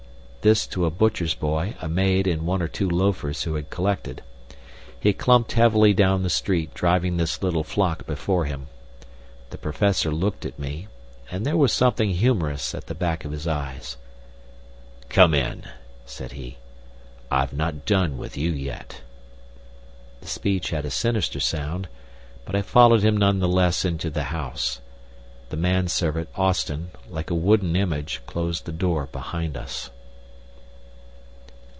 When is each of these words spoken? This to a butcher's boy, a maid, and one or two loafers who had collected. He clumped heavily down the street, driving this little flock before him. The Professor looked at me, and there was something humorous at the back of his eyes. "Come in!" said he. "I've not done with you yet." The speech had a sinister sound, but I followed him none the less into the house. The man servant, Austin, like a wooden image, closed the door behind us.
This 0.41 0.65
to 0.73 0.87
a 0.87 0.89
butcher's 0.89 1.35
boy, 1.35 1.75
a 1.83 1.87
maid, 1.87 2.25
and 2.25 2.47
one 2.47 2.63
or 2.63 2.67
two 2.67 2.89
loafers 2.89 3.43
who 3.43 3.53
had 3.53 3.69
collected. 3.69 4.23
He 4.99 5.13
clumped 5.13 5.51
heavily 5.51 5.93
down 5.93 6.23
the 6.23 6.31
street, 6.31 6.73
driving 6.73 7.17
this 7.17 7.43
little 7.43 7.63
flock 7.63 8.07
before 8.07 8.45
him. 8.45 8.65
The 9.51 9.59
Professor 9.59 10.09
looked 10.09 10.43
at 10.43 10.57
me, 10.57 10.87
and 11.29 11.45
there 11.45 11.57
was 11.57 11.71
something 11.71 12.09
humorous 12.09 12.73
at 12.73 12.87
the 12.87 12.95
back 12.95 13.23
of 13.23 13.31
his 13.31 13.45
eyes. 13.47 13.97
"Come 15.09 15.35
in!" 15.35 15.65
said 16.07 16.31
he. 16.31 16.57
"I've 17.29 17.53
not 17.53 17.85
done 17.85 18.17
with 18.17 18.35
you 18.35 18.49
yet." 18.49 19.01
The 20.21 20.27
speech 20.27 20.71
had 20.71 20.85
a 20.85 20.89
sinister 20.89 21.39
sound, 21.39 21.87
but 22.45 22.55
I 22.55 22.63
followed 22.63 23.03
him 23.03 23.15
none 23.17 23.41
the 23.41 23.47
less 23.47 23.85
into 23.85 24.09
the 24.09 24.23
house. 24.33 24.81
The 25.49 25.57
man 25.57 25.87
servant, 25.87 26.29
Austin, 26.33 26.89
like 27.07 27.29
a 27.29 27.35
wooden 27.35 27.75
image, 27.75 28.21
closed 28.25 28.65
the 28.65 28.71
door 28.71 29.07
behind 29.11 29.55
us. 29.55 29.91